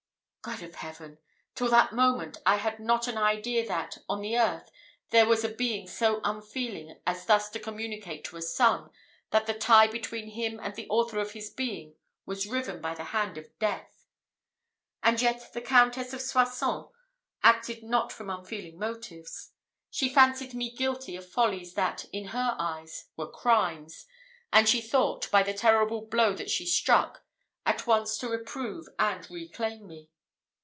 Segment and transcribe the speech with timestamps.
[0.43, 1.19] God of heaven!
[1.53, 4.71] till that moment, I had not an idea that, on the earth,
[5.11, 8.89] there was a being so unfeeling as thus to communicate to a son,
[9.29, 11.93] that the tie between him and the Author of his being
[12.25, 14.07] was riven by the hand of Death!
[15.03, 16.87] And yet the Countess de Soissons
[17.43, 19.51] acted not from unfeeling motives;
[19.91, 24.07] she fancied me guilty of follies that, in her eyes, were crimes,
[24.51, 27.23] and she thought, by the terrible blow that she struck,
[27.63, 30.09] at once to reprove and reclaim me.